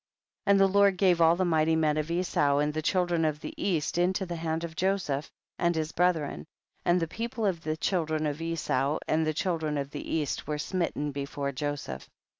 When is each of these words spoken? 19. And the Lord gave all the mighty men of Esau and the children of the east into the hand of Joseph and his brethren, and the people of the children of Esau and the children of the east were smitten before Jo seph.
19. 0.47 0.51
And 0.55 0.59
the 0.59 0.73
Lord 0.77 0.97
gave 0.97 1.21
all 1.21 1.35
the 1.35 1.45
mighty 1.45 1.75
men 1.75 1.95
of 1.95 2.09
Esau 2.09 2.57
and 2.57 2.73
the 2.73 2.81
children 2.81 3.23
of 3.23 3.39
the 3.39 3.53
east 3.63 3.99
into 3.99 4.25
the 4.25 4.35
hand 4.37 4.63
of 4.63 4.75
Joseph 4.75 5.29
and 5.59 5.75
his 5.75 5.91
brethren, 5.91 6.47
and 6.83 6.99
the 6.99 7.07
people 7.07 7.45
of 7.45 7.61
the 7.61 7.77
children 7.77 8.25
of 8.25 8.41
Esau 8.41 8.97
and 9.07 9.27
the 9.27 9.33
children 9.35 9.77
of 9.77 9.91
the 9.91 10.11
east 10.11 10.47
were 10.47 10.57
smitten 10.57 11.11
before 11.11 11.51
Jo 11.51 11.75
seph. 11.75 12.09